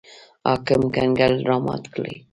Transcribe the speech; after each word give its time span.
حاکم 0.45 0.81
کنګل 0.95 1.33
رامات 1.47 1.83
کړي. 1.93 2.15